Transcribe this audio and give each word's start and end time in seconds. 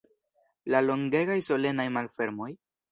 La 0.75 0.81
longegaj 0.87 1.39
solenaj 1.51 1.89
malfermoj? 2.01 2.55